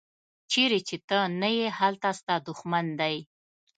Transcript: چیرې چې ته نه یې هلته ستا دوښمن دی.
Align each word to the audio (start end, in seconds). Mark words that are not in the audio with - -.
چیرې 0.51 0.79
چې 0.87 0.97
ته 1.07 1.19
نه 1.41 1.49
یې 1.57 1.67
هلته 1.79 2.09
ستا 2.19 2.35
دوښمن 2.47 2.85
دی. 2.99 3.15